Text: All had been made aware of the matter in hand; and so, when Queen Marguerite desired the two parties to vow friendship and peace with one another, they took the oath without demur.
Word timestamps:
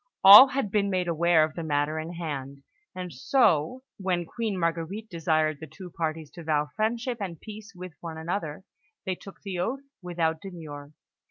All 0.23 0.47
had 0.47 0.71
been 0.71 0.89
made 0.89 1.07
aware 1.07 1.43
of 1.43 1.53
the 1.53 1.61
matter 1.61 1.99
in 1.99 2.13
hand; 2.13 2.63
and 2.95 3.13
so, 3.13 3.83
when 3.97 4.25
Queen 4.25 4.57
Marguerite 4.57 5.11
desired 5.11 5.59
the 5.59 5.67
two 5.67 5.91
parties 5.91 6.31
to 6.31 6.43
vow 6.43 6.69
friendship 6.75 7.19
and 7.21 7.39
peace 7.39 7.73
with 7.75 7.93
one 7.99 8.17
another, 8.17 8.63
they 9.05 9.13
took 9.13 9.41
the 9.43 9.59
oath 9.59 9.81
without 10.01 10.41
demur. 10.41 10.91